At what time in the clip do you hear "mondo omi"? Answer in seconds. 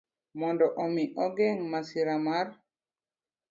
0.39-1.03